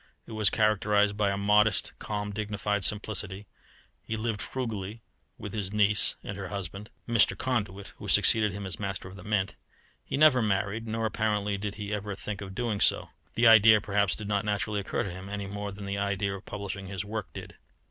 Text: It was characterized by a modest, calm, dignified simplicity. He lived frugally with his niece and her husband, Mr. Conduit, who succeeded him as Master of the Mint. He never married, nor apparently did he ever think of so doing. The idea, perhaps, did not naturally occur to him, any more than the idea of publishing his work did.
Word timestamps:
It 0.25 0.31
was 0.31 0.49
characterized 0.49 1.15
by 1.15 1.29
a 1.29 1.37
modest, 1.37 1.93
calm, 1.99 2.31
dignified 2.31 2.83
simplicity. 2.83 3.45
He 4.01 4.17
lived 4.17 4.41
frugally 4.41 5.03
with 5.37 5.53
his 5.53 5.71
niece 5.71 6.15
and 6.23 6.35
her 6.39 6.47
husband, 6.47 6.89
Mr. 7.07 7.37
Conduit, 7.37 7.93
who 7.97 8.07
succeeded 8.07 8.51
him 8.51 8.65
as 8.65 8.79
Master 8.79 9.07
of 9.07 9.15
the 9.15 9.23
Mint. 9.23 9.53
He 10.03 10.17
never 10.17 10.41
married, 10.41 10.87
nor 10.87 11.05
apparently 11.05 11.55
did 11.55 11.75
he 11.75 11.93
ever 11.93 12.15
think 12.15 12.41
of 12.41 12.47
so 12.49 12.53
doing. 12.55 12.81
The 13.35 13.45
idea, 13.45 13.79
perhaps, 13.79 14.15
did 14.15 14.27
not 14.27 14.43
naturally 14.43 14.79
occur 14.79 15.03
to 15.03 15.11
him, 15.11 15.29
any 15.29 15.45
more 15.45 15.71
than 15.71 15.85
the 15.85 15.99
idea 15.99 16.33
of 16.33 16.45
publishing 16.47 16.87
his 16.87 17.05
work 17.05 17.31
did. 17.31 17.57